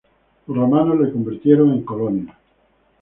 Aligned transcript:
Los 0.47 0.57
romanos 0.57 0.99
la 0.99 1.11
convirtieron 1.11 1.73
en 1.73 1.83
colonia. 1.83 2.35